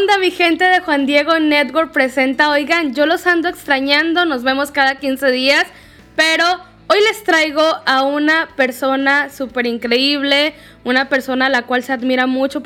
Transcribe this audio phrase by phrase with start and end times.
[0.00, 2.50] onda mi gente de Juan Diego Network presenta?
[2.50, 5.66] Oigan, yo los ando extrañando, nos vemos cada 15 días,
[6.14, 6.44] pero
[6.86, 10.54] hoy les traigo a una persona súper increíble,
[10.84, 12.62] una persona a la cual se admira mucho,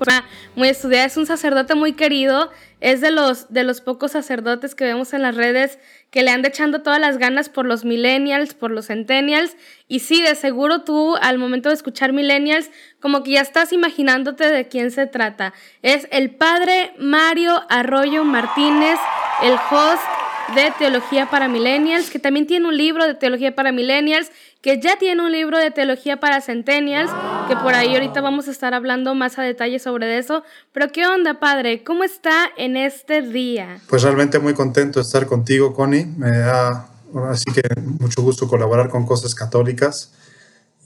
[0.56, 2.50] muy estudiada, es un sacerdote muy querido,
[2.82, 5.78] es de los, de los pocos sacerdotes que vemos en las redes
[6.10, 9.56] que le anda echando todas las ganas por los millennials, por los centennials.
[9.86, 14.50] Y sí, de seguro tú al momento de escuchar millennials, como que ya estás imaginándote
[14.50, 15.54] de quién se trata.
[15.82, 18.98] Es el padre Mario Arroyo Martínez,
[19.44, 20.02] el host
[20.56, 24.96] de Teología para Millennials, que también tiene un libro de Teología para Millennials, que ya
[24.96, 27.10] tiene un libro de Teología para Centennials,
[27.48, 30.44] que por ahí ahorita vamos a estar hablando más a detalle sobre eso.
[30.72, 31.82] Pero ¿qué onda, padre?
[31.82, 33.80] ¿Cómo está en este día?
[33.88, 36.06] Pues realmente muy contento de estar contigo, Connie.
[36.16, 36.88] Me da
[37.28, 37.62] así que
[37.98, 40.12] mucho gusto colaborar con cosas católicas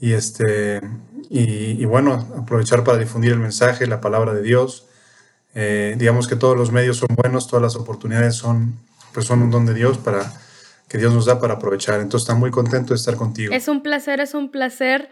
[0.01, 0.81] y este
[1.29, 4.87] y, bueno aprovechar para difundir el mensaje, la palabra de Dios.
[5.53, 8.73] Eh, digamos que todos los medios son buenos, todas las oportunidades son
[9.13, 10.33] pues son un don de Dios para
[10.87, 11.99] que Dios nos da para aprovechar.
[11.99, 13.53] Entonces, está muy contento de estar contigo.
[13.53, 15.09] Es un placer, es un placer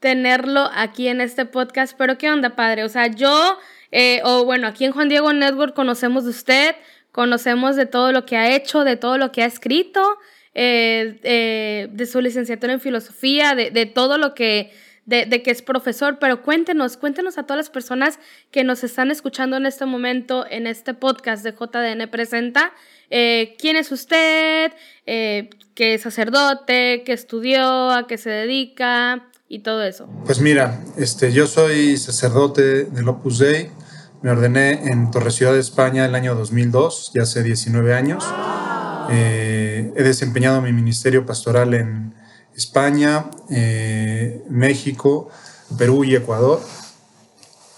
[0.00, 1.94] tenerlo aquí en este podcast.
[1.96, 2.84] Pero, ¿qué onda, padre?
[2.84, 3.58] O sea, yo,
[3.90, 6.76] eh, o bueno, aquí en Juan Diego Network conocemos de usted,
[7.10, 10.18] conocemos de todo lo que ha hecho, de todo lo que ha escrito,
[10.54, 14.72] eh, eh, de su licenciatura en filosofía, de, de todo lo que
[15.06, 18.18] de, de, que es profesor, pero cuéntenos, cuéntenos a todas las personas
[18.50, 22.72] que nos están escuchando en este momento en este podcast de JDN Presenta,
[23.10, 24.72] eh, quién es usted,
[25.06, 30.08] eh, qué es sacerdote, qué estudió, a qué se dedica y todo eso.
[30.24, 33.70] Pues mira, este, yo soy sacerdote del Opus Dei,
[34.22, 38.24] me ordené en Torre Ciudad de España el año 2002, ya hace 19 años.
[39.10, 42.14] Eh, he desempeñado mi ministerio pastoral en
[42.56, 43.26] España,
[44.48, 45.28] México,
[45.76, 46.60] Perú y Ecuador.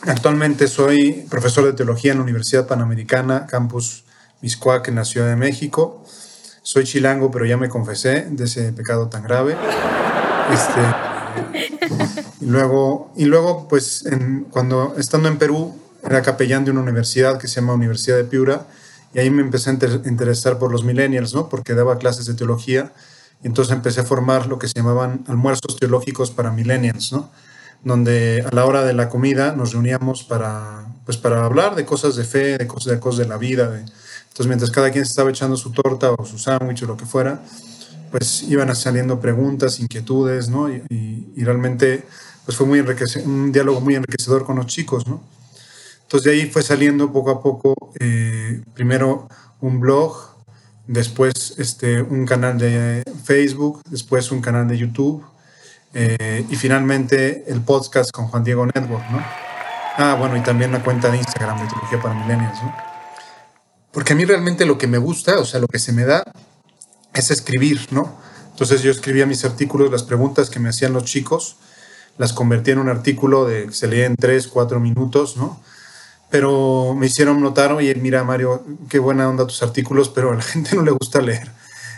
[0.03, 4.06] Actualmente soy profesor de teología en la Universidad Panamericana, campus
[4.43, 6.05] Miscuac en la Ciudad de México.
[6.63, 9.57] Soy chilango, pero ya me confesé de ese pecado tan grave.
[10.53, 10.81] Este,
[12.41, 14.05] y luego, y luego pues,
[14.51, 15.75] cuando estando en Perú,
[16.05, 18.67] era capellán de una universidad que se llama Universidad de Piura,
[19.15, 19.73] y ahí me empecé a
[20.05, 21.49] interesar por los millennials, ¿no?
[21.49, 22.93] Porque daba clases de teología,
[23.43, 27.31] y entonces empecé a formar lo que se llamaban almuerzos teológicos para millennials, ¿no?
[27.83, 32.17] Donde a la hora de la comida nos reuníamos para, pues, para hablar de cosas
[32.17, 33.85] de fe, de cosas de, cosas de la vida, de,
[34.37, 37.41] entonces, mientras cada quien estaba echando su torta o su sándwich o lo que fuera,
[38.11, 40.69] pues iban saliendo preguntas, inquietudes, ¿no?
[40.69, 42.05] Y, realmente,
[42.45, 42.85] pues fue muy
[43.25, 45.23] un diálogo muy enriquecedor con los chicos, ¿no?
[46.03, 49.27] Entonces, de ahí fue saliendo poco a poco, eh, primero
[49.63, 50.15] un blog,
[50.87, 55.25] después este, un canal de Facebook, después un canal de YouTube,
[55.95, 59.19] eh, y finalmente el podcast con Juan Diego Network, ¿no?
[59.97, 62.96] Ah, bueno, y también una cuenta de Instagram de para Millennials, ¿no?
[63.97, 66.23] Porque a mí realmente lo que me gusta, o sea, lo que se me da,
[67.15, 68.15] es escribir, ¿no?
[68.51, 71.57] Entonces yo escribía mis artículos, las preguntas que me hacían los chicos,
[72.19, 75.59] las convertía en un artículo de se leía en tres, cuatro minutos, ¿no?
[76.29, 80.43] Pero me hicieron notar, oye, mira Mario, qué buena onda tus artículos, pero a la
[80.53, 81.51] gente no le gusta leer.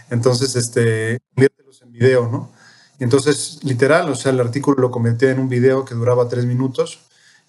[0.08, 2.52] Entonces, este, conviértelos en video, ¿no?
[3.00, 6.44] Y entonces, literal, o sea, el artículo lo convertí en un video que duraba tres
[6.44, 7.00] minutos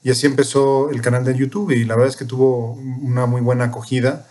[0.01, 3.41] y así empezó el canal de YouTube y la verdad es que tuvo una muy
[3.41, 4.25] buena acogida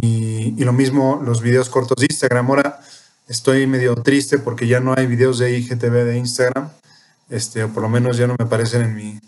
[0.00, 2.48] y, lo mismo los videos cortos de Instagram.
[2.48, 2.80] Ahora
[3.28, 6.68] estoy medio triste porque ya no hay videos de IGTV de Instagram,
[7.30, 9.20] este, o por lo menos ya no me aparecen en, mi,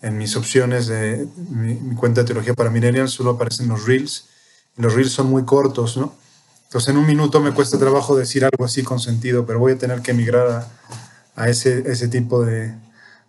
[0.00, 4.28] en mis opciones de mi, cuenta de teología para millennials, solo aparecen los reels.
[4.78, 6.14] Y los reels son muy cortos, ¿no?
[6.64, 9.78] Entonces en un minuto me cuesta trabajo decir algo así con sentido, pero voy a
[9.78, 10.68] tener que emigrar a,
[11.34, 12.74] a ese, ese tipo de,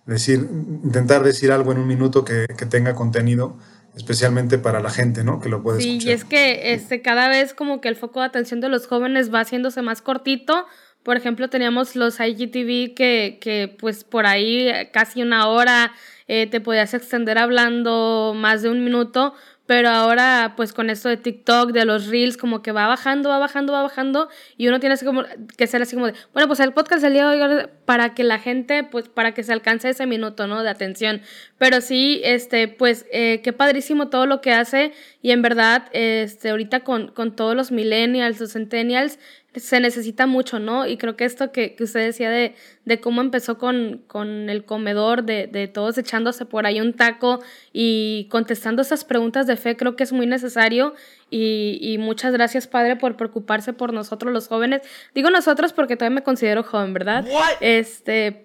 [0.05, 0.47] decir,
[0.83, 3.57] intentar decir algo en un minuto que, que tenga contenido
[3.95, 5.39] especialmente para la gente, ¿no?
[5.39, 8.25] Que lo puede sí, y es que este, cada vez como que el foco de
[8.25, 10.65] atención de los jóvenes va haciéndose más cortito.
[11.03, 15.91] Por ejemplo, teníamos los IGTV que, que pues por ahí casi una hora
[16.27, 19.33] eh, te podías extender hablando más de un minuto,
[19.65, 23.39] pero ahora pues con esto de TikTok, de los reels, como que va bajando, va
[23.39, 25.23] bajando, va bajando y uno tiene como,
[25.57, 27.39] que ser así como de, bueno, pues el podcast hoy
[27.85, 30.63] para que la gente, pues para que se alcance ese minuto, ¿no?
[30.63, 31.21] De atención.
[31.57, 36.49] Pero sí, este, pues eh, qué padrísimo todo lo que hace y en verdad, este,
[36.49, 39.17] ahorita con, con todos los millennials, los centennials,
[39.55, 40.87] se necesita mucho, ¿no?
[40.87, 42.55] Y creo que esto que, que usted decía de,
[42.85, 47.41] de cómo empezó con, con el comedor, de, de, todos echándose por ahí un taco
[47.71, 50.93] y contestando esas preguntas de fe, creo que es muy necesario.
[51.29, 54.81] Y, y, muchas gracias, Padre, por preocuparse por nosotros los jóvenes.
[55.15, 57.25] Digo nosotros porque todavía me considero joven, ¿verdad?
[57.59, 58.43] Este,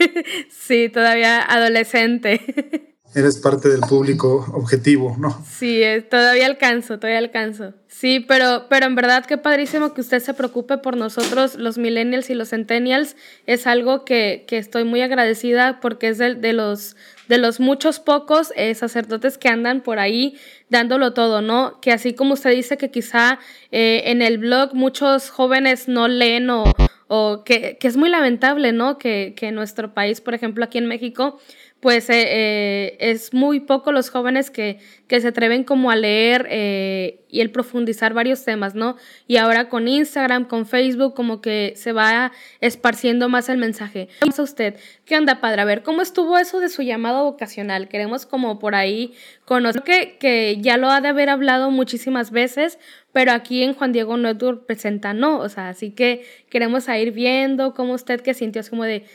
[0.50, 2.86] sí, todavía adolescente.
[3.14, 5.44] eres parte del público objetivo, ¿no?
[5.48, 7.74] Sí, todavía alcanzo, todavía alcanzo.
[7.88, 12.30] Sí, pero, pero en verdad qué padrísimo que usted se preocupe por nosotros, los millennials
[12.30, 13.16] y los centennials.
[13.46, 16.96] Es algo que, que estoy muy agradecida porque es de, de, los,
[17.28, 21.80] de los muchos pocos eh, sacerdotes que andan por ahí dándolo todo, ¿no?
[21.80, 23.40] Que así como usted dice que quizá
[23.72, 26.64] eh, en el blog muchos jóvenes no leen o,
[27.08, 28.98] o que, que, es muy lamentable, ¿no?
[28.98, 31.40] Que, que en nuestro país, por ejemplo, aquí en México,
[31.80, 34.78] pues eh, eh, es muy poco los jóvenes que,
[35.08, 38.96] que se atreven como a leer eh, y el profundizar varios temas, ¿no?
[39.26, 44.08] Y ahora con Instagram, con Facebook, como que se va esparciendo más el mensaje.
[44.20, 45.62] Vamos a usted, ¿qué onda, padre?
[45.62, 47.88] A ver, ¿cómo estuvo eso de su llamado vocacional?
[47.88, 49.14] Queremos como por ahí
[49.46, 52.78] conocer que, que ya lo ha de haber hablado muchísimas veces,
[53.12, 57.72] pero aquí en Juan Diego Network presenta no, o sea, así que queremos ir viendo
[57.72, 59.06] cómo usted que sintió así como de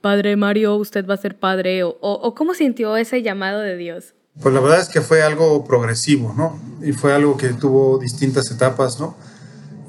[0.00, 4.14] Padre Mario, usted va a ser padre, o, o, cómo sintió ese llamado de Dios.
[4.40, 6.58] Pues la verdad es que fue algo progresivo, ¿no?
[6.82, 9.16] Y fue algo que tuvo distintas etapas, ¿no?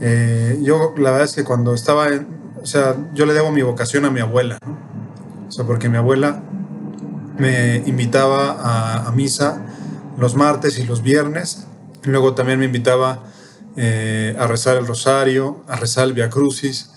[0.01, 2.27] Eh, yo la verdad es que cuando estaba, en,
[2.61, 4.77] o sea, yo le debo mi vocación a mi abuela, ¿no?
[5.47, 6.41] O sea, porque mi abuela
[7.37, 9.65] me invitaba a, misa
[10.17, 11.67] los martes y los viernes,
[12.03, 13.23] luego también me invitaba
[13.77, 16.90] eh, a rezar el rosario, a rezar el Via Crucis,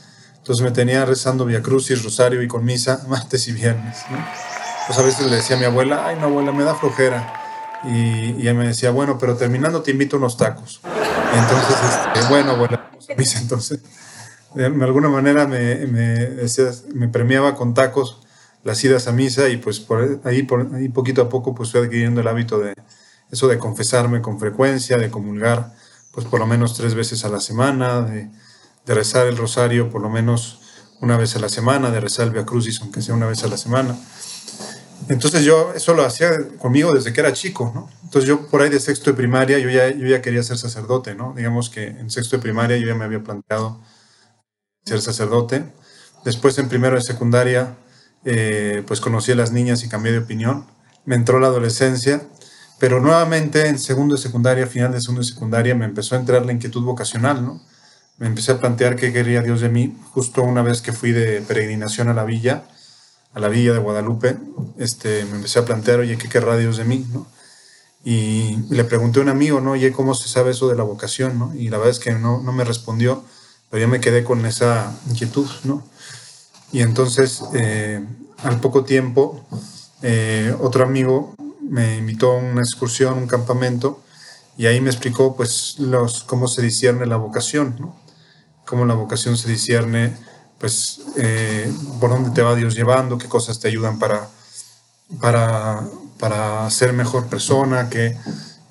[0.44, 3.96] entonces me tenía rezando Via Crucis, Rosario y con misa martes y viernes.
[4.10, 4.18] ¿no?
[4.86, 7.80] Pues a veces le decía a mi abuela, ay no abuela, me da flojera.
[7.84, 10.82] Y, y ella me decía, bueno, pero terminando te invito unos tacos.
[10.84, 13.38] Y entonces, este, bueno, abuela, vamos a misa.
[13.38, 13.80] Entonces,
[14.54, 18.20] de alguna manera me, me premiaba con tacos
[18.64, 21.80] las idas a misa y pues por ahí, por ahí poquito a poco pues fui
[21.80, 22.74] adquiriendo el hábito de
[23.30, 25.74] eso de confesarme con frecuencia, de comulgar
[26.12, 28.30] pues por lo menos tres veces a la semana, de
[28.86, 30.60] de rezar el rosario por lo menos
[31.00, 33.48] una vez a la semana, de rezar el Via Crucis, aunque sea una vez a
[33.48, 33.96] la semana.
[35.08, 37.90] Entonces yo eso lo hacía conmigo desde que era chico, ¿no?
[38.04, 41.14] Entonces yo por ahí de sexto de primaria yo ya, yo ya quería ser sacerdote,
[41.14, 41.34] ¿no?
[41.36, 43.80] Digamos que en sexto de primaria yo ya me había planteado
[44.84, 45.64] ser sacerdote.
[46.24, 47.76] Después en primero de secundaria
[48.24, 50.66] eh, pues conocí a las niñas y cambié de opinión.
[51.04, 52.22] Me entró la adolescencia,
[52.78, 56.46] pero nuevamente en segundo de secundaria, final de segundo de secundaria, me empezó a entrar
[56.46, 57.60] la inquietud vocacional, ¿no?
[58.18, 61.40] Me empecé a plantear qué quería Dios de mí, justo una vez que fui de
[61.42, 62.64] peregrinación a la villa,
[63.34, 64.36] a la villa de Guadalupe,
[64.78, 67.06] este, me empecé a plantear, oye, ¿qué querrá Dios de mí?
[67.12, 67.26] ¿no?
[68.04, 69.72] Y le pregunté a un amigo, ¿no?
[69.72, 71.38] Oye, ¿cómo se sabe eso de la vocación?
[71.38, 71.54] ¿no?
[71.54, 73.24] Y la verdad es que no, no me respondió,
[73.70, 75.82] pero yo me quedé con esa inquietud, ¿no?
[76.70, 78.04] Y entonces, eh,
[78.42, 79.44] al poco tiempo,
[80.02, 84.02] eh, otro amigo me invitó a una excursión, un campamento,
[84.56, 88.03] y ahí me explicó, pues, los, cómo se discierne la vocación, ¿no?
[88.66, 90.16] Cómo la vocación se discierne,
[90.58, 94.28] pues eh, por dónde te va Dios llevando, qué cosas te ayudan para,
[95.20, 95.82] para,
[96.18, 98.16] para ser mejor persona, que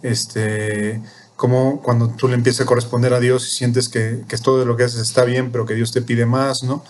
[0.01, 1.01] este,
[1.35, 4.77] cómo cuando tú le empiezas a corresponder a Dios y sientes que, que todo lo
[4.77, 6.83] que haces está bien, pero que Dios te pide más, ¿no?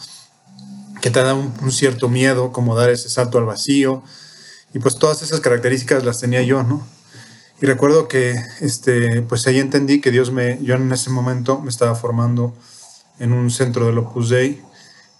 [1.02, 4.04] Que te da un, cierto miedo, como dar ese salto al vacío.
[4.74, 6.86] Y pues todas esas características las tenía yo, ¿no?
[7.62, 11.70] Y recuerdo que este, pues ahí entendí que Dios me, yo en ese momento me
[11.70, 12.54] estaba formando
[13.20, 14.62] en un centro del Opus Dei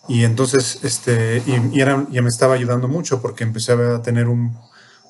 [0.08, 4.58] y entonces este, y, era, ya me estaba ayudando mucho porque empecé a tener un,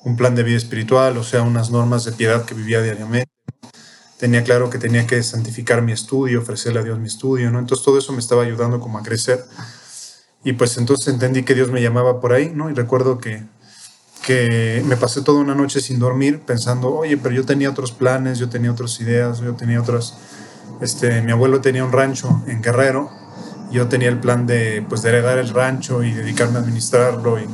[0.04, 3.30] un, plan de vida espiritual, o sea, unas normas de piedad que vivía diariamente.
[4.18, 7.58] Tenía claro que tenía que santificar mi estudio, ofrecerle a Dios mi estudio, ¿no?
[7.58, 9.44] Entonces todo eso me estaba ayudando como a crecer.
[10.44, 12.70] Y pues entonces entendí que Dios me llamaba por ahí, ¿no?
[12.70, 13.42] Y recuerdo que,
[14.24, 18.38] que me pasé toda una noche sin dormir pensando, oye, pero yo tenía otros planes,
[18.38, 20.14] yo tenía otras ideas, yo tenía otras
[20.80, 23.10] este, mi abuelo tenía un rancho en Guerrero.
[23.70, 27.38] Yo tenía el plan de, pues, de heredar el rancho y dedicarme a administrarlo.
[27.40, 27.48] Y,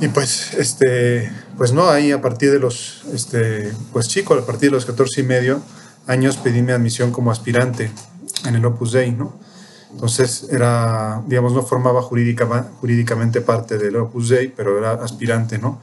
[0.00, 4.70] y pues, este, pues no, ahí a partir de los, este, pues chico, a partir
[4.70, 5.62] de los 14 y medio
[6.06, 7.90] años pedí mi admisión como aspirante
[8.46, 9.32] en el Opus Dei, ¿no?
[9.92, 15.80] Entonces era, digamos, no formaba jurídica, jurídicamente parte del Opus Dei, pero era aspirante, ¿no?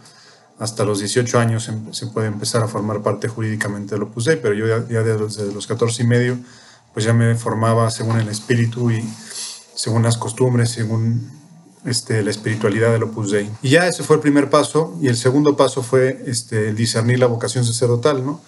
[0.59, 4.37] Hasta los 18 años em, se puede empezar a formar parte jurídicamente del Opus Dei,
[4.37, 6.37] pero yo ya, desde los 14 y medio
[6.93, 9.03] pues ya me formaba según el espíritu y
[9.75, 11.31] según las costumbres, según
[11.85, 13.49] este, la espiritualidad del Opus Dei.
[13.61, 17.19] Y ya ese fue el primer paso, y el segundo paso fue este, el discernir
[17.19, 18.41] la vocación sacerdotal, ¿no?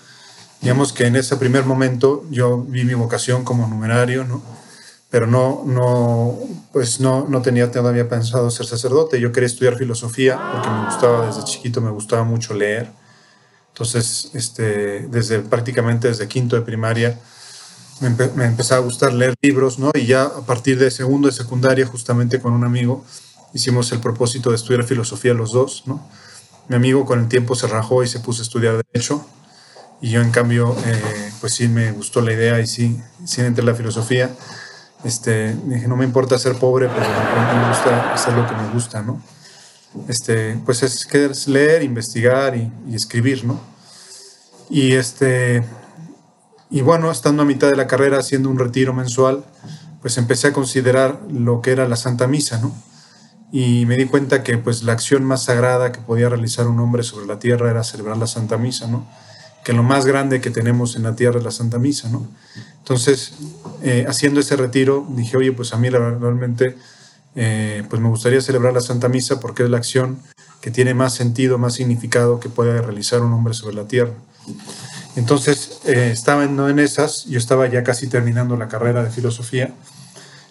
[0.62, 4.42] Digamos que en ese primer momento yo vi mi vocación como numerario, ¿no?
[5.12, 6.40] Pero no, no,
[6.72, 9.20] pues no, no tenía todavía pensado ser sacerdote.
[9.20, 12.90] Yo quería estudiar filosofía porque me gustaba desde chiquito, me gustaba mucho leer.
[13.74, 17.20] Entonces, este, desde prácticamente desde quinto de primaria,
[18.00, 19.92] me, empe me empezaba a gustar leer libros, ¿no?
[19.94, 23.04] Y ya a partir de segundo de secundaria, justamente con un amigo,
[23.54, 26.08] hicimos el propósito de estudiar filosofía los dos, ¿no?
[26.70, 29.26] Mi amigo con el tiempo se rajó y se puso a estudiar Derecho.
[30.00, 33.66] Y yo, en cambio, eh, pues sí me gustó la idea y sí, sí entré
[33.66, 34.32] la filosofía.
[35.04, 39.02] Este, dije, no me importa ser pobre, pero me gusta hacer lo que me gusta,
[39.02, 39.22] ¿no?
[40.08, 43.60] Este, pues es, es leer, investigar y, y, escribir, ¿no?
[44.70, 45.64] Y, este,
[46.70, 49.44] y bueno, estando a mitad de la carrera haciendo un retiro mensual,
[50.02, 52.74] pues empecé a considerar lo que era la Santa Misa, ¿no?
[53.52, 57.04] Y me di cuenta que pues la acción más sagrada que podía realizar un hombre
[57.04, 59.06] sobre la tierra era celebrar la Santa Misa, ¿no?
[59.64, 62.28] Que lo más grande que tenemos en la tierra es la Santa Misa, ¿no?
[62.80, 63.34] Entonces,
[63.84, 66.78] eh, haciendo ese retiro, dije, oye, pues a mí realmente,
[67.36, 70.20] eh, pues me gustaría celebrar la Santa Misa porque es la acción
[70.62, 74.14] que tiene más sentido, más significado que puede realizar un hombre sobre la tierra.
[75.16, 79.74] Entonces, eh, estaba en, en esas, yo estaba ya casi terminando la carrera de filosofía,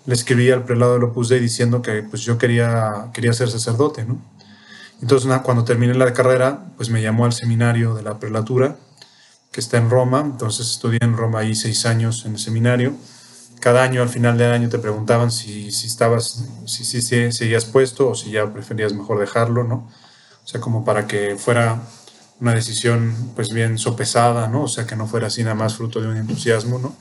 [0.07, 4.05] le escribí al prelado de Opus Dei diciendo que pues yo quería, quería ser sacerdote,
[4.05, 4.19] ¿no?
[5.03, 8.77] Entonces, cuando terminé la carrera, pues me llamó al seminario de la prelatura,
[9.53, 12.95] que está en Roma, entonces estudié en Roma ahí seis años en el seminario.
[13.61, 17.65] Cada año, al final del año, te preguntaban si, si estabas, si, si, si seguías
[17.65, 19.91] puesto o si ya preferías mejor dejarlo, ¿no?
[20.45, 21.83] O sea, como para que fuera
[22.41, 24.63] una decisión pues bien sopesada, ¿no?
[24.63, 26.97] O sea, que no fuera así nada más fruto de un entusiasmo, ¿no?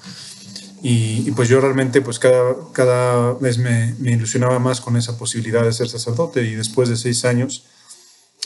[0.82, 5.64] Y, pues yo realmente pues cada, cada vez me, me, ilusionaba más con esa posibilidad
[5.64, 7.66] de ser sacerdote y después de seis años,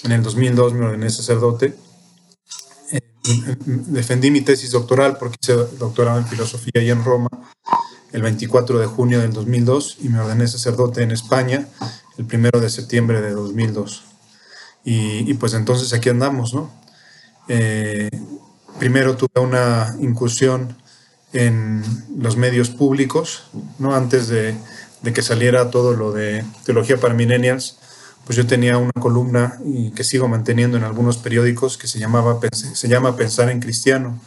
[0.03, 1.75] en el 2002 me ordené sacerdote.
[3.65, 7.29] Defendí mi tesis doctoral porque hice doctorado en filosofía y en Roma
[8.11, 11.67] el 24 de junio del 2002 y me ordené sacerdote en España
[12.17, 14.03] el 1 de septiembre de 2002.
[14.85, 16.71] Y, y pues entonces aquí andamos, ¿no?
[17.47, 18.09] Eh,
[18.79, 20.75] primero tuve una incursión
[21.33, 21.83] en
[22.17, 23.45] los medios públicos,
[23.79, 23.95] ¿no?
[23.95, 24.55] Antes de,
[25.01, 27.79] de, que saliera todo lo de teología para millennials,
[28.25, 29.59] pues yo tenía una columna
[29.95, 34.19] que sigo manteniendo en algunos periódicos que se, llamaba, se llama Pensar en Cristiano.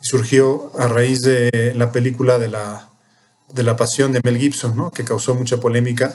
[0.00, 2.88] Y surgió a raíz de la película de la,
[3.52, 4.90] de la Pasión de Mel Gibson, ¿no?
[4.90, 6.14] que causó mucha polémica.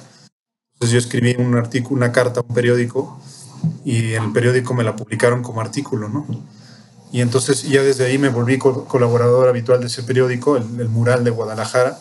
[0.73, 3.19] Entonces yo escribí un artículo, una carta a un periódico
[3.83, 6.25] y en el periódico me la publicaron como artículo, ¿no?
[7.11, 11.31] Y entonces ya desde ahí me volví colaborador habitual de ese periódico, el, Mural de
[11.31, 11.97] Guadalajara,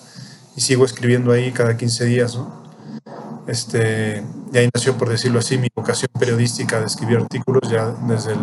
[0.57, 2.64] y sigo escribiendo ahí cada 15 días, ¿no?
[3.47, 8.33] Este, y ahí nació, por decirlo así, mi vocación periodística de escribir artículos ya desde
[8.33, 8.39] el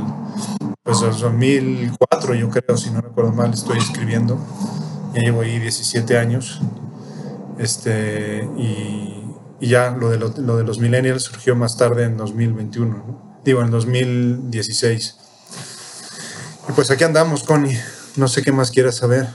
[0.83, 4.37] pues, 2004, yo creo, si no recuerdo mal, estoy escribiendo.
[5.13, 6.61] Ya llevo ahí 17 años.
[7.57, 9.23] Este, y,
[9.59, 13.41] y ya lo de, lo, lo, de los millennials surgió más tarde en 2021, ¿no?
[13.43, 15.17] digo, en 2016.
[16.69, 17.79] Y pues aquí andamos, Connie.
[18.17, 19.27] No sé qué más quieras saber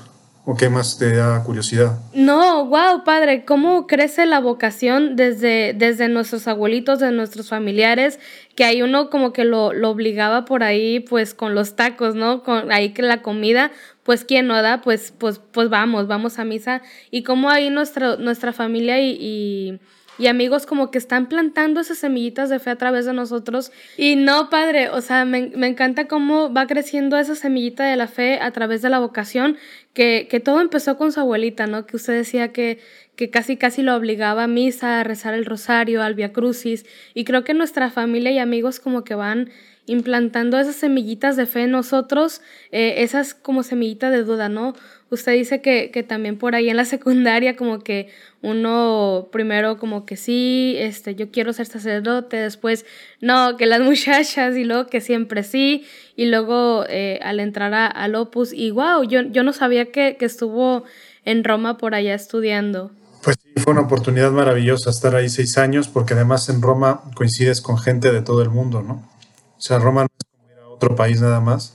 [0.49, 1.99] o qué más te da curiosidad.
[2.15, 8.21] No, wow, padre, cómo crece la vocación desde, desde nuestros abuelitos, de nuestros familiares,
[8.55, 12.45] que hay uno como que lo, lo, obligaba por ahí, pues con los tacos, ¿no?
[12.45, 13.73] Con ahí que la comida,
[14.05, 16.81] pues quien no da, pues, pues, pues vamos, vamos a misa.
[17.11, 19.81] Y cómo ahí nuestra, nuestra familia y, y
[20.19, 23.73] y amigos como que están plantando esas semillitas de fe a través de nosotros.
[23.97, 28.09] Y no, padre, o sea, me, me encanta cómo va creciendo esa semillita de la
[28.09, 29.57] fe a través de la vocación,
[29.93, 31.87] que, que todo empezó con su abuelita, ¿no?
[31.87, 32.79] Que usted decía que,
[33.17, 36.87] que casi casi lo obligaba a misa, a rezar el rosario, al Via Crucis.
[37.15, 39.51] Y creo que nuestra familia y amigos como que van
[39.87, 44.75] implantando esas semillitas de fe en nosotros, eh, esas como semillitas de duda, ¿no?
[45.09, 48.09] Usted dice que, que, también por ahí en la secundaria como que
[48.43, 52.85] uno primero como que sí, este, yo quiero ser sacerdote, después
[53.21, 57.87] no, que las muchachas y luego que siempre sí, y luego eh, al entrar a,
[57.87, 60.85] al Opus y wow, yo, yo no sabía que, que estuvo
[61.25, 62.91] en Roma por allá estudiando.
[63.23, 67.61] Pues sí, fue una oportunidad maravillosa estar ahí seis años porque además en Roma coincides
[67.61, 69.16] con gente de todo el mundo, ¿no?
[69.59, 71.73] O sea, Roma no es como ir a otro país nada más,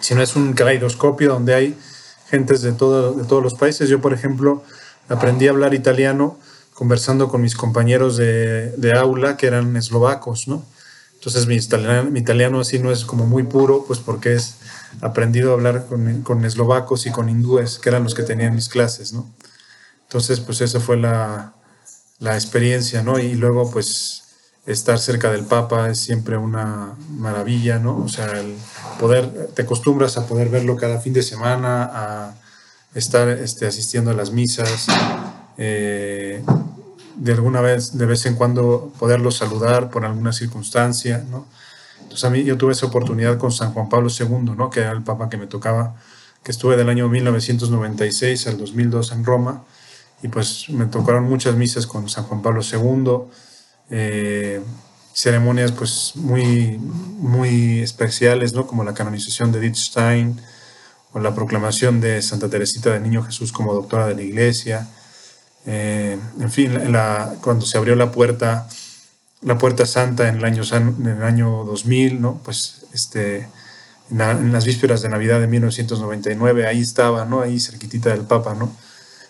[0.00, 1.78] sino es un caleidoscopio donde hay
[2.30, 3.88] gentes de, todo, de todos los países.
[3.88, 4.62] Yo, por ejemplo,
[5.08, 6.38] aprendí a hablar italiano
[6.74, 10.64] conversando con mis compañeros de, de aula que eran eslovacos, ¿no?
[11.14, 14.54] Entonces mi italiano, mi italiano así no es como muy puro, pues porque es
[15.00, 18.68] aprendido a hablar con, con, eslovacos y con hindúes, que eran los que tenían mis
[18.68, 19.28] clases, ¿no?
[20.04, 21.54] Entonces, pues esa fue la,
[22.20, 23.18] la experiencia, ¿no?
[23.18, 24.27] Y luego, pues
[24.68, 27.96] estar cerca del Papa es siempre una maravilla, ¿no?
[27.96, 28.54] O sea, el
[29.00, 32.34] poder, te acostumbras a poder verlo cada fin de semana, a
[32.94, 34.86] estar este, asistiendo a las misas,
[35.56, 36.44] eh,
[37.16, 41.46] de alguna vez, de vez en cuando poderlo saludar por alguna circunstancia, ¿no?
[42.02, 44.68] Entonces a mí yo tuve esa oportunidad con San Juan Pablo II, ¿no?
[44.68, 45.96] Que era el Papa que me tocaba,
[46.42, 49.62] que estuve del año 1996 al 2002 en Roma,
[50.22, 53.30] y pues me tocaron muchas misas con San Juan Pablo II,
[53.90, 54.60] eh,
[55.12, 58.66] ceremonias pues muy, muy especiales, ¿no?
[58.66, 60.40] Como la canonización de Edith Stein
[61.12, 64.88] o la proclamación de Santa Teresita del Niño Jesús como doctora de la Iglesia.
[65.66, 66.72] Eh, en fin,
[67.40, 68.68] cuando se abrió la puerta,
[69.42, 72.40] la puerta santa en el año, en el año 2000, ¿no?
[72.44, 73.48] Pues este,
[74.10, 77.40] en, las vísperas de Navidad de 1999, ahí estaba, ¿no?
[77.40, 78.70] Ahí cerquitita del Papa, ¿no?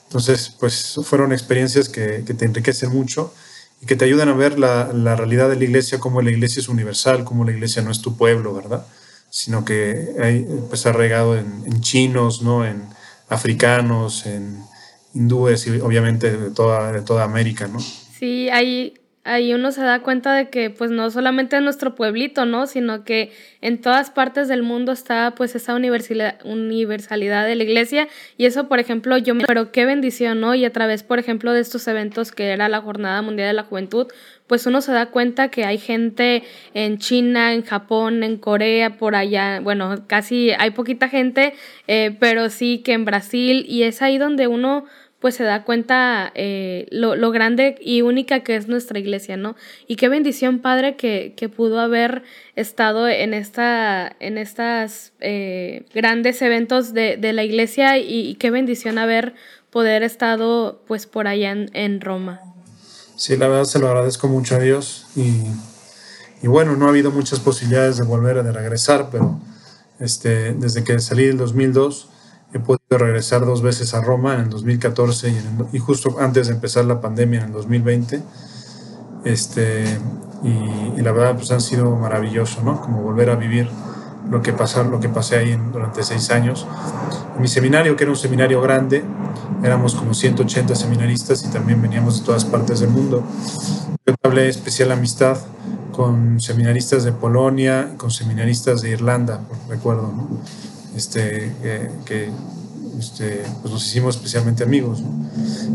[0.04, 3.32] Entonces, pues fueron experiencias que te enriquecen mucho
[3.80, 6.60] y que te ayudan a ver la, la, realidad de la iglesia, como la iglesia
[6.60, 8.86] es universal, como la iglesia no es tu pueblo, ¿verdad?
[9.30, 12.64] Sino que hay, pues, regado en, en, chinos, ¿no?
[12.64, 12.82] En
[13.28, 14.62] africanos, en
[15.14, 17.78] hindúes y obviamente de toda, de toda América, ¿no?
[17.80, 18.94] Sí, hay
[19.28, 22.66] ahí uno se da cuenta de que pues no solamente en nuestro pueblito, ¿no?
[22.66, 23.30] Sino que
[23.60, 28.68] en todas partes del mundo está pues esa universalidad, universalidad de la iglesia y eso,
[28.68, 29.44] por ejemplo, yo me...
[29.44, 30.54] Pero qué bendición, ¿no?
[30.54, 33.64] Y a través, por ejemplo, de estos eventos que era la Jornada Mundial de la
[33.64, 34.08] Juventud,
[34.46, 36.42] pues uno se da cuenta que hay gente
[36.74, 41.54] en China, en Japón, en Corea, por allá, bueno, casi hay poquita gente,
[41.86, 44.86] eh, pero sí que en Brasil y es ahí donde uno
[45.20, 49.56] pues se da cuenta eh, lo, lo, grande y única que es nuestra iglesia, ¿no?
[49.88, 52.22] Y qué bendición, Padre, que, que pudo haber
[52.54, 58.98] estado en, esta, en estas eh, grandes eventos de, de la iglesia y, qué bendición
[58.98, 59.34] haber
[59.70, 62.40] poder estado pues por allá en, en, Roma.
[63.16, 65.42] Sí, la verdad se lo agradezco mucho a Dios y,
[66.42, 69.40] y bueno, no ha habido muchas posibilidades de volver de regresar, pero
[69.98, 72.08] este, desde que salí del 2002
[72.52, 75.34] He podido regresar dos veces a Roma en el 2014
[75.72, 78.22] y, justo antes de empezar la pandemia en el 2020.
[79.24, 79.84] Este,
[80.42, 82.80] y, la verdad pues han sido maravilloso, ¿no?
[82.80, 83.68] Como volver a vivir
[84.30, 86.66] lo que, pasar, lo que pasé ahí durante seis años.
[87.38, 89.04] mi seminario, que era un seminario grande,
[89.62, 93.24] éramos como 180 seminaristas y también veníamos de todas partes del mundo.
[94.06, 95.36] Yo hablé especial amistad
[95.92, 100.28] con seminaristas de Polonia, con seminaristas de Irlanda, recuerdo, ¿no?
[100.94, 101.52] Este,
[102.04, 102.30] que
[102.98, 105.02] este, pues nos hicimos especialmente amigos,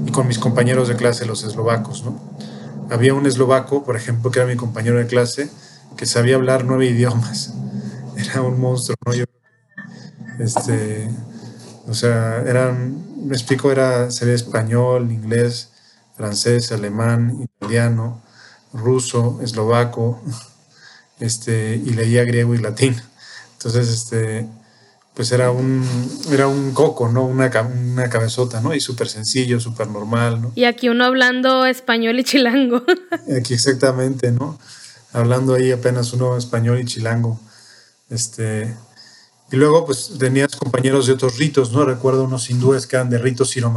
[0.06, 2.04] y con mis compañeros de clase, los eslovacos.
[2.04, 2.20] ¿no?
[2.90, 5.50] Había un eslovaco, por ejemplo, que era mi compañero de clase,
[5.96, 7.54] que sabía hablar nueve idiomas.
[8.18, 9.14] Era un monstruo, ¿no?
[9.14, 9.26] Yo,
[10.40, 11.10] este,
[11.88, 15.70] o sea, eran, me explico, era, sabía español, inglés,
[16.16, 18.22] francés, alemán, italiano,
[18.72, 20.22] ruso, eslovaco,
[21.20, 22.96] este, y leía griego y latín.
[23.54, 24.48] Entonces, este,
[25.14, 25.86] pues era un,
[26.32, 27.26] era un coco, ¿no?
[27.26, 28.74] Una, una cabezota, ¿no?
[28.74, 30.52] Y súper sencillo, súper normal, ¿no?
[30.56, 32.84] Y aquí uno hablando español y chilango.
[33.38, 34.58] Aquí exactamente, ¿no?
[35.12, 37.40] Hablando ahí apenas uno español y chilango.
[38.10, 38.76] Este,
[39.52, 41.86] y luego, pues tenías compañeros de otros ritos, ¿no?
[41.86, 43.72] Recuerdo unos hindúes que eran de rito Siro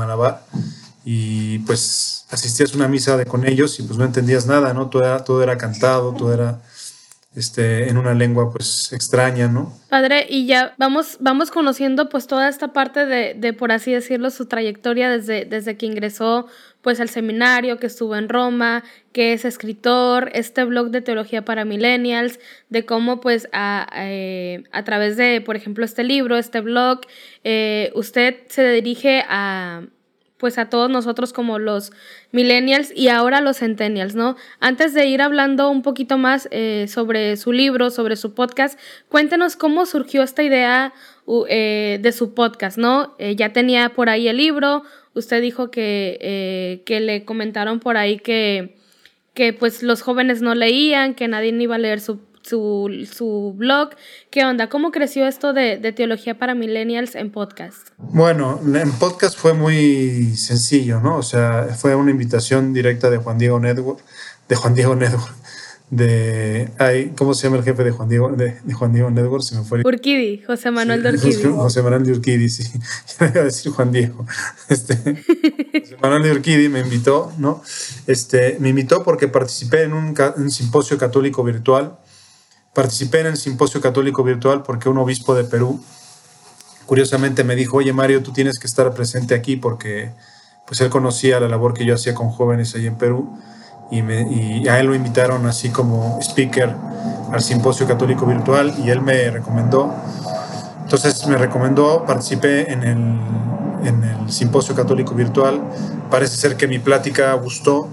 [1.05, 4.89] y pues asistías a una misa de, con ellos y pues no entendías nada, ¿no?
[4.89, 6.63] Todo era, todo era cantado, todo era
[7.37, 9.73] este, en una lengua pues extraña, ¿no?
[9.91, 14.31] Padre, y ya vamos, vamos conociendo pues toda esta parte de, de, por así decirlo,
[14.31, 16.47] su trayectoria desde, desde que ingresó
[16.81, 21.65] pues al seminario, que estuvo en Roma, que es escritor, este blog de teología para
[21.65, 27.01] millennials, de cómo pues a, eh, a través de, por ejemplo, este libro, este blog,
[27.43, 29.83] eh, usted se dirige a,
[30.39, 31.93] pues a todos nosotros como los
[32.33, 34.37] millennials y ahora los centennials, ¿no?
[34.61, 39.57] Antes de ir hablando un poquito más eh, sobre su libro, sobre su podcast, cuéntenos
[39.57, 40.93] cómo surgió esta idea
[41.49, 43.15] eh, de su podcast, ¿no?
[43.19, 44.83] Eh, ya tenía por ahí el libro,
[45.15, 48.77] usted dijo que, que le comentaron por ahí que,
[49.33, 53.91] que pues los jóvenes no leían, que nadie iba a leer su, su, su blog.
[54.31, 54.69] ¿Qué onda?
[54.69, 57.89] ¿Cómo creció esto de, de, teología para millennials en podcast?
[57.99, 61.17] Bueno, en podcast fue muy sencillo, ¿no?
[61.17, 64.01] O sea, fue una invitación directa de Juan Diego Network,
[64.49, 65.35] de Juan Diego Network,
[65.91, 69.43] de ay, ¿cómo se llama el jefe de Juan Diego de, de Juan Diego Network?
[69.43, 69.83] Se me fue.
[69.85, 71.43] Urquidi, José Manuel de Urquidi.
[71.45, 72.65] José Manuel de Urquidi, sí.
[73.21, 74.27] Yo iba a decir Juan Diego.
[74.69, 77.63] Este, José Manuel de Urquidi me invitó, ¿no?
[78.07, 81.99] Este, me invitó porque participé en un, un simposio católico virtual
[82.77, 85.81] Participé en el simposio católico virtual porque un obispo de Perú,
[86.85, 90.11] curiosamente, me dijo, oye Mario, tú tienes que estar presente aquí porque
[90.67, 93.35] pues él conocía la labor que yo hacía con jóvenes ahí en Perú
[93.91, 96.77] y, y a él lo invitaron así como speaker
[97.33, 99.95] al simposio católico virtual y él me recomendó.
[100.83, 105.63] Entonces me recomendó, participé en el, en el simposio católico virtual.
[106.11, 107.89] Parece ser que mi plática gustó,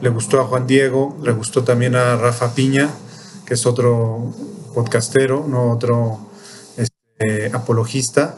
[0.00, 2.88] le gustó a Juan Diego, le gustó también a Rafa Piña
[3.46, 4.32] que es otro
[4.74, 6.18] podcastero, no otro
[6.76, 8.36] este, apologista.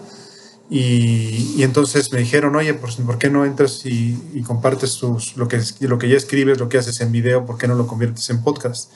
[0.70, 5.60] Y, entonces me dijeron, oye, pues, ¿por qué no entras y, compartes tus, lo, que,
[5.80, 8.42] lo que ya escribes, lo que haces en video, por qué no lo conviertes en
[8.42, 8.90] podcast?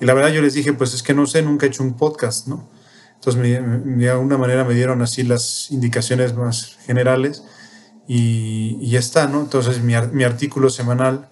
[0.00, 1.96] Y la verdad yo les dije, pues es que no sé, nunca he hecho un
[1.96, 2.68] podcast, ¿no?
[3.14, 7.42] Entonces, de alguna manera me dieron así las indicaciones más generales
[8.06, 9.40] y, ya está, ¿no?
[9.40, 11.30] Entonces, mi artículo semanal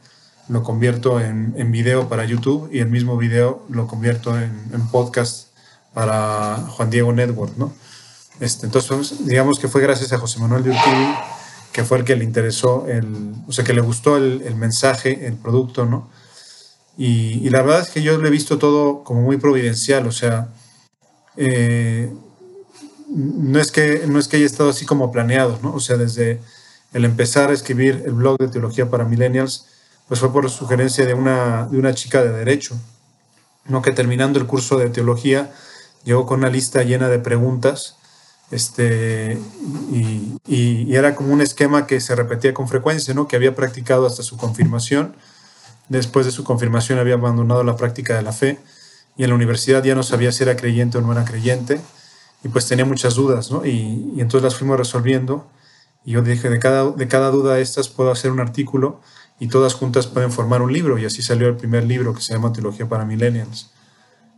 [0.52, 4.86] lo convierto en, en, video para YouTube y el mismo video lo convierto en, en
[4.88, 5.48] podcast
[5.94, 7.72] para Juan Diego Network, ¿no?
[8.40, 11.14] Este, entonces, digamos que fue gracias a José Manuel de Urquidi
[11.72, 15.26] que fue el que le interesó, el, o sea, que le gustó el, el mensaje,
[15.26, 16.10] el producto, ¿no?
[16.98, 20.12] Y, y, la verdad es que yo lo he visto todo como muy providencial, o
[20.12, 20.48] sea,
[21.38, 22.12] eh,
[23.08, 25.74] no, es que, no es que haya estado así como planeado, ¿no?
[25.74, 26.40] O sea, desde
[26.92, 29.66] el empezar a escribir el blog de Teología para Millennials,
[30.12, 32.76] pues fue por sugerencia de una, de una chica de derecho,
[33.64, 33.80] ¿no?
[33.80, 35.50] Que terminando el curso de teología
[36.04, 37.96] llegó con una lista llena de preguntas
[38.50, 39.38] este,
[39.90, 43.26] y, y, era como un esquema que se repetía con frecuencia, ¿no?
[43.26, 45.16] que había practicado hasta su confirmación.
[45.88, 48.58] Después de su confirmación había abandonado la práctica de la fe
[49.16, 51.80] y en la universidad ya no sabía si era creyente o no era creyente
[52.44, 53.64] y pues tenía muchas dudas, ¿no?
[53.64, 55.48] Y, y entonces las fuimos resolviendo
[56.04, 59.00] y yo dije, de cada, de cada duda de estas puedo hacer un artículo
[59.42, 62.32] y todas juntas pueden formar un libro y así salió el primer libro que se
[62.32, 63.72] llama Teología para Millennials.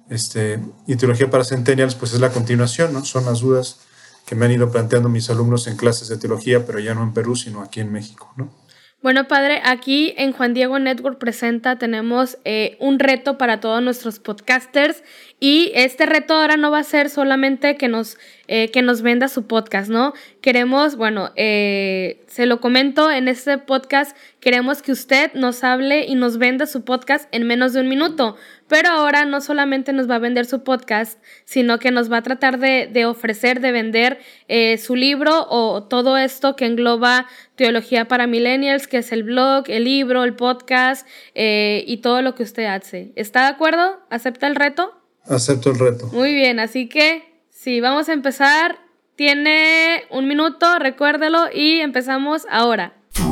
[0.08, 3.04] Este, y Teología para Centennials pues es la continuación, ¿no?
[3.04, 3.80] Son las dudas
[4.24, 7.12] que me han ido planteando mis alumnos en clases de teología, pero ya no en
[7.12, 8.50] Perú, sino aquí en México, ¿no?
[9.02, 14.18] Bueno, padre, aquí en Juan Diego Network Presenta tenemos eh, un reto para todos nuestros
[14.18, 15.02] podcasters
[15.38, 19.28] y este reto ahora no va a ser solamente que nos, eh, que nos venda
[19.28, 20.12] su podcast, ¿no?
[20.40, 26.14] Queremos, bueno, eh, se lo comento en este podcast, queremos que usted nos hable y
[26.14, 28.36] nos venda su podcast en menos de un minuto.
[28.68, 32.22] Pero ahora no solamente nos va a vender su podcast, sino que nos va a
[32.22, 37.26] tratar de, ofrecer, de vender eh, su libro o todo esto que engloba
[37.56, 42.42] Teología para Millennials, que es el blog, el libro, el podcast y todo lo que
[42.42, 43.12] usted hace.
[43.16, 44.00] ¿Está de acuerdo?
[44.10, 44.92] ¿Acepta el reto?
[45.26, 46.08] Acepto el reto.
[46.12, 47.33] Muy bien, así que
[47.64, 48.78] sí, vamos a empezar.
[49.16, 52.92] Tiene un minuto, recuérdelo y empezamos ahora.
[53.14, 53.24] 3,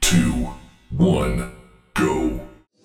[0.00, 0.56] 2,
[0.98, 1.52] 1,
[1.98, 2.42] go.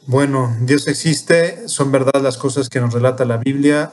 [0.08, 3.92] Bueno, Dios existe, son verdad las cosas que nos relata la Biblia.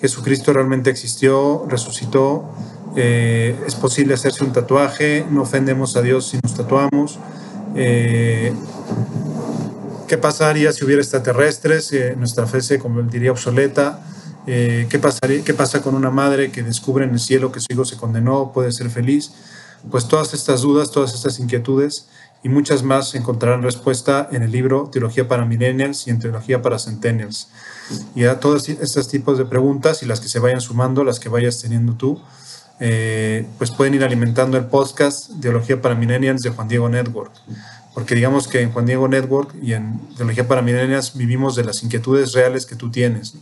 [0.00, 2.52] Jesucristo realmente existió, resucitó.
[2.96, 7.18] Eh, es posible hacerse un tatuaje, no ofendemos a Dios si nos tatuamos.
[7.74, 8.52] Eh,
[10.08, 11.92] ¿Qué pasaría si hubiera extraterrestres?
[11.92, 14.02] Eh, nuestra fe se, como diría, obsoleta.
[14.50, 17.66] Eh, ¿qué, pasaría, ¿Qué pasa con una madre que descubre en el cielo que su
[17.68, 19.30] hijo se condenó, puede ser feliz?
[19.90, 22.08] Pues todas estas dudas, todas estas inquietudes
[22.42, 26.78] y muchas más encontrarán respuesta en el libro Teología para Millennials y en Teología para
[26.78, 27.48] Centennials.
[28.14, 31.28] Y a todos estos tipos de preguntas y las que se vayan sumando, las que
[31.28, 32.18] vayas teniendo tú,
[32.80, 37.32] eh, pues pueden ir alimentando el podcast Teología para Millennials de Juan Diego Network
[37.98, 41.82] porque digamos que en Juan Diego Network y en Teología para Milenias vivimos de las
[41.82, 43.34] inquietudes reales que tú tienes.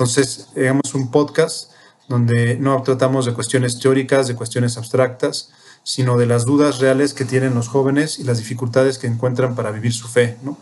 [0.00, 1.72] Entonces, digamos un podcast
[2.08, 5.50] donde no tratamos de cuestiones teóricas, de cuestiones abstractas,
[5.82, 9.70] sino de las dudas reales que tienen los jóvenes y las dificultades que encuentran para
[9.70, 10.38] vivir su fe.
[10.42, 10.56] ¿no?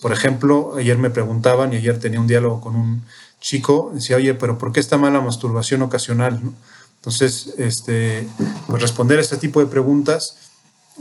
[0.00, 3.02] Por ejemplo, ayer me preguntaban, y ayer tenía un diálogo con un
[3.42, 6.40] chico, decía, oye, pero ¿por qué está mal la masturbación ocasional?
[6.96, 8.26] Entonces, este,
[8.68, 10.38] pues responder a este tipo de preguntas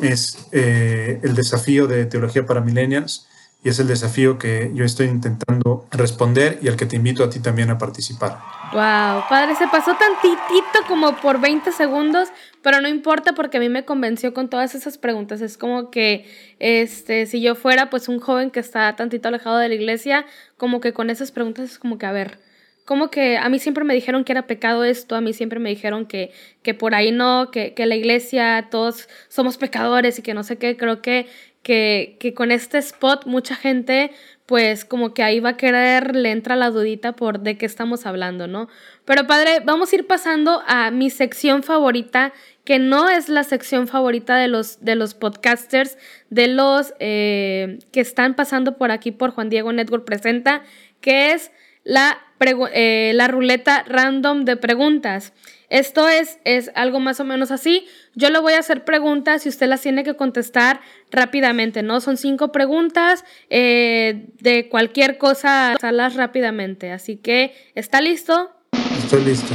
[0.01, 3.27] es eh, el desafío de Teología para Millennials
[3.67, 7.29] y es el desafío que yo estoy intentando responder y al que te invito a
[7.29, 8.39] ti también a participar.
[8.71, 12.29] Wow, padre, se pasó tantitito como por 20 segundos,
[12.61, 15.41] pero no importa porque a mí me convenció con todas esas preguntas.
[15.41, 16.25] Es como que
[16.59, 20.25] este, si yo fuera pues un joven que está tantito alejado de la iglesia,
[20.55, 22.39] como que con esas preguntas es como que a ver,
[22.85, 25.67] como que a mí siempre me dijeron que era pecado esto, a mí siempre me
[25.67, 26.31] dijeron que,
[26.63, 30.57] que por ahí no, que, que la iglesia todos somos pecadores y que no sé
[30.57, 31.27] qué, creo que,
[31.67, 34.11] que, que con este spot mucha gente
[34.45, 38.05] pues como que ahí va a querer, le entra la dudita por de qué estamos
[38.05, 38.69] hablando, ¿no?
[39.03, 42.31] Pero padre, vamos a ir pasando a mi sección favorita,
[42.63, 45.97] que no es la sección favorita de los, de los podcasters,
[46.29, 50.63] de los eh, que están pasando por aquí por Juan Diego Network Presenta,
[51.01, 51.51] que es
[51.83, 55.33] la, eh, la ruleta random de preguntas.
[55.69, 57.87] Esto es, es algo más o menos así.
[58.15, 60.79] Yo le voy a hacer preguntas y usted las tiene que contestar
[61.11, 61.99] rápidamente, ¿no?
[61.99, 66.91] Son cinco preguntas eh, de cualquier cosa, hacerlas rápidamente.
[66.91, 68.51] Así que, ¿está listo?
[68.97, 69.53] Estoy listo.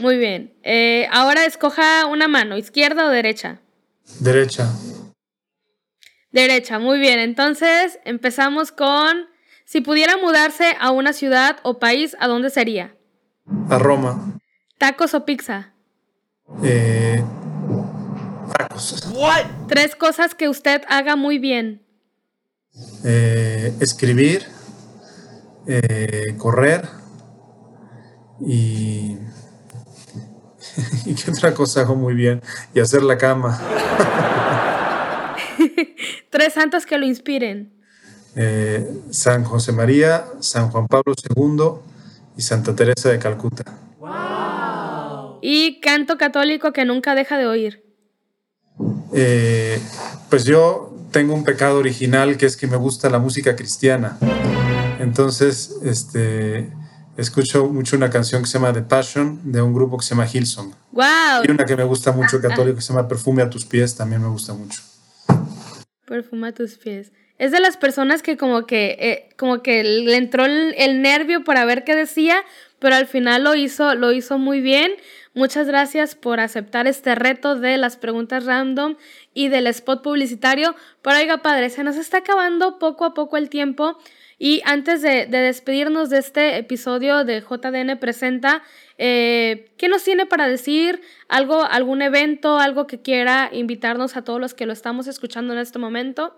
[0.00, 0.54] Muy bien.
[0.62, 3.60] Eh, ahora escoja una mano, izquierda o derecha.
[4.20, 4.70] Derecha.
[6.36, 7.18] Derecha, muy bien.
[7.18, 9.24] Entonces empezamos con,
[9.64, 12.94] si pudiera mudarse a una ciudad o país, ¿a dónde sería?
[13.70, 14.38] A Roma.
[14.76, 15.72] ¿Tacos o pizza?
[16.62, 17.24] Eh,
[18.52, 19.08] tacos.
[19.66, 21.86] Tres cosas que usted haga muy bien.
[23.02, 24.44] eh, escribir,
[25.66, 26.86] eh, correr
[28.40, 29.16] y...
[31.06, 32.42] ¿Y qué otra cosa hago muy bien?
[32.74, 33.58] Y hacer la cama.
[36.36, 37.72] Tres santos que lo inspiren.
[38.34, 41.80] Eh, San José María, San Juan Pablo II
[42.36, 43.64] y Santa Teresa de Calcuta.
[45.40, 47.82] Y canto católico que nunca deja de oír.
[49.14, 49.80] Eh,
[50.28, 54.18] pues yo tengo un pecado original que es que me gusta la música cristiana.
[55.00, 56.70] Entonces, este,
[57.16, 60.28] escucho mucho una canción que se llama The Passion de un grupo que se llama
[60.30, 60.74] Hillsong.
[60.92, 61.04] Wow.
[61.44, 64.20] Y una que me gusta mucho católico que se llama Perfume a tus pies también
[64.20, 64.82] me gusta mucho.
[66.06, 67.12] Perfume a tus pies.
[67.38, 71.44] Es de las personas que como que, eh, como que le entró el, el, nervio
[71.44, 72.42] para ver qué decía,
[72.78, 74.92] pero al final lo hizo, lo hizo muy bien.
[75.34, 78.96] Muchas gracias por aceptar este reto de las preguntas random
[79.34, 80.74] y del spot publicitario.
[81.02, 83.98] Pero oiga, padre, se nos está acabando poco a poco el tiempo.
[84.38, 88.62] Y antes de, de despedirnos de este episodio de JDN Presenta,
[88.98, 91.00] eh, ¿qué nos tiene para decir?
[91.28, 95.58] ¿Algo, algún evento, algo que quiera invitarnos a todos los que lo estamos escuchando en
[95.58, 96.36] este momento?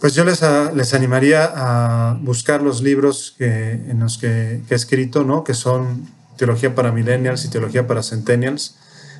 [0.00, 4.74] Pues yo les, a, les animaría a buscar los libros que, en los que, que
[4.74, 5.42] he escrito, ¿no?
[5.42, 8.76] que son Teología para Millennials y Teología para Centennials.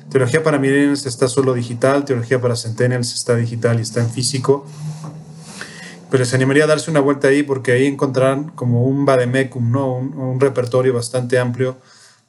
[0.09, 4.67] Teología para Millennials está solo digital, Teología para Centennials está digital y está en físico.
[6.09, 9.95] Pero les animaría a darse una vuelta ahí porque ahí encontrarán como un vademecum, ¿no?
[9.95, 11.77] un, un repertorio bastante amplio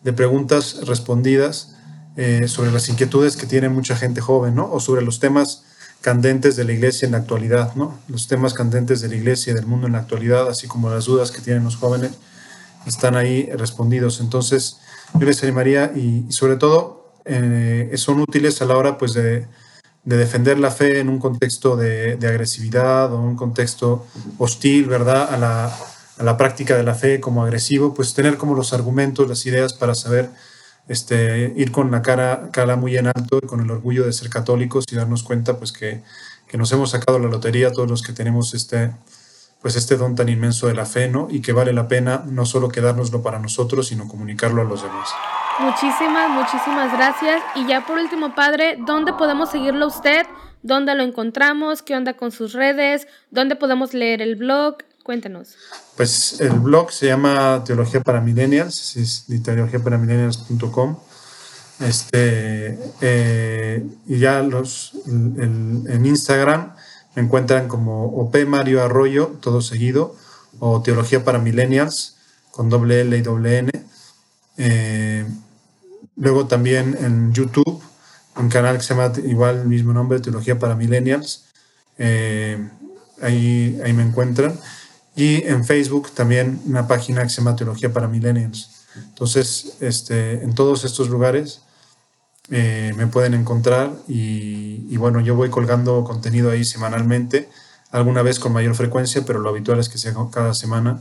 [0.03, 1.77] de preguntas respondidas
[2.17, 4.71] eh, sobre las inquietudes que tiene mucha gente joven, ¿no?
[4.73, 5.65] o sobre los temas
[6.01, 7.99] candentes de la iglesia en la actualidad, ¿no?
[8.09, 11.05] los temas candentes de la iglesia y del mundo en la actualidad, así como las
[11.05, 12.12] dudas que tienen los jóvenes
[12.87, 14.21] están ahí respondidos.
[14.21, 14.79] Entonces,
[15.15, 19.47] yo les animaría y, y sobre todo eh, son útiles a la hora pues, de,
[20.07, 24.07] de, defender la fe en un contexto de, de, agresividad o un contexto
[24.38, 25.35] hostil, ¿verdad?
[25.35, 25.66] A la,
[26.19, 29.75] a la práctica de la fe como agresivo, pues tener como los argumentos, las ideas
[29.75, 30.31] para saber
[30.88, 34.31] este, ir con la cara, cara muy en alto y con el orgullo de ser
[34.31, 36.03] católicos y darnos cuenta pues que,
[36.49, 38.92] que nos hemos sacado la lotería todos los que tenemos este,
[39.61, 41.29] pues este don tan inmenso de la fe, ¿no?
[41.31, 45.11] Y que vale la pena no solo quedárnoslo para nosotros, sino comunicarlo a los demás.
[45.61, 47.42] Muchísimas, muchísimas gracias.
[47.55, 50.27] Y ya por último, padre, ¿dónde podemos seguirlo usted?
[50.62, 51.83] ¿Dónde lo encontramos?
[51.83, 53.07] ¿Qué onda con sus redes?
[53.31, 54.79] ¿Dónde podemos leer el blog?
[55.03, 55.57] Cuéntenos.
[55.97, 60.97] Pues el blog se llama Teología para Millennials, es teologiaparamillennials.com.
[61.81, 66.75] Este, eh, y ya los, en Instagram
[67.16, 70.14] me encuentran como OP Mario Arroyo, todo seguido,
[70.59, 72.19] o Teología para Millennials,
[72.51, 73.71] con doble L y doble N.
[74.59, 75.27] Eh,
[76.16, 77.83] luego también en YouTube,
[78.37, 81.44] un canal que se llama igual el mismo nombre, Teología para Millennials.
[81.98, 82.68] Eh,
[83.22, 84.59] ahí, ahí me encuentran.
[85.14, 88.70] Y en Facebook también una página que se llama Teología para Millennials.
[88.96, 91.62] Entonces, este, en todos estos lugares
[92.50, 97.48] eh, me pueden encontrar y, bueno, yo voy colgando contenido ahí semanalmente,
[97.90, 101.00] alguna vez con mayor frecuencia, pero lo habitual es que sea cada semana.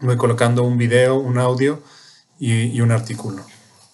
[0.00, 1.82] Voy colocando un video, un audio
[2.38, 3.44] y un artículo.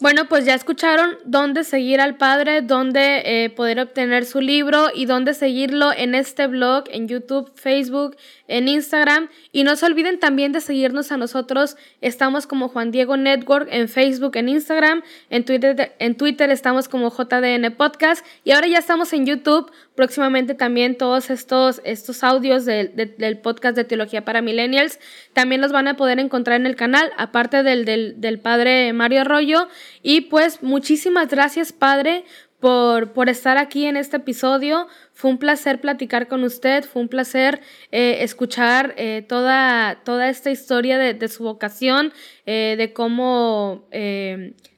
[0.00, 5.04] Bueno, pues ya escucharon dónde seguir al padre, dónde eh, poder obtener su libro y
[5.04, 8.16] dónde seguirlo en este blog, en YouTube, Facebook,
[8.48, 9.28] en Instagram.
[9.52, 11.76] Y no se olviden también de seguirnos a nosotros.
[12.00, 17.10] Estamos como Juan Diego Network en Facebook, en Instagram, en Twitter, en Twitter estamos como
[17.10, 19.70] JDN Podcast y ahora ya estamos en YouTube.
[20.00, 24.98] Próximamente también todos estos, estos audios de, de, del podcast de Teología para Millennials
[25.34, 29.20] también los van a poder encontrar en el canal, aparte del, del, del padre Mario
[29.20, 29.68] Arroyo.
[30.02, 32.24] Y pues muchísimas gracias, Padre,
[32.60, 34.86] por, por, estar aquí en este episodio.
[35.12, 40.50] Fue un placer platicar con usted, fue un placer eh, escuchar eh, toda, toda esta
[40.50, 42.12] historia de, de su vocación,
[42.46, 43.86] eh, de cómo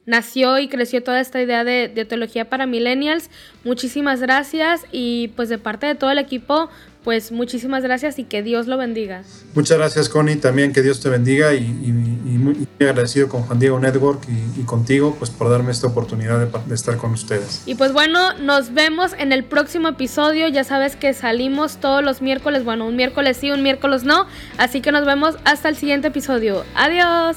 [0.05, 3.31] nació y creció toda esta idea de, de, teología para millennials.
[3.65, 6.71] Muchísimas gracias y pues de parte de todo el equipo,
[7.05, 9.23] pues muchísimas gracias y que Dios lo bendiga.
[9.55, 13.59] Muchas gracias Connie, también que Dios te bendiga y, y, y muy, agradecido con Juan
[13.59, 17.63] Diego Network y, y, contigo pues por darme esta oportunidad de, de, estar con ustedes.
[17.67, 22.23] Y pues bueno, nos vemos en el próximo episodio, ya sabes que salimos todos los
[22.23, 24.27] miércoles, bueno, un miércoles sí, un miércoles no,
[24.59, 26.65] así que nos vemos hasta el siguiente episodio.
[26.75, 27.37] Adiós.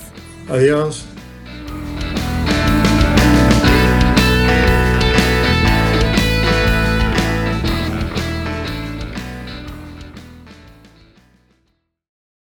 [0.49, 1.14] Adiós.